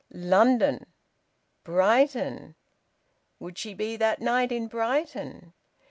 [0.15, 0.87] London!
[1.63, 2.55] Brighton!
[3.39, 5.53] Would she be that night in Brighton?